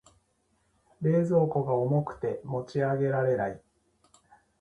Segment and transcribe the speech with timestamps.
[1.01, 3.61] 冷蔵庫が重くて持ち上げられない。